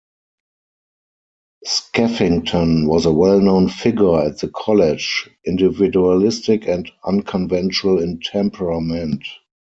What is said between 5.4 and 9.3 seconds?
individualistic and unconventional in temperament.